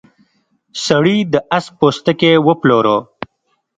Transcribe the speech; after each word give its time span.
سړي 0.85 1.17
د 1.33 1.35
اس 1.57 1.65
پوستکی 1.79 2.33
وپلوره. 2.47 2.95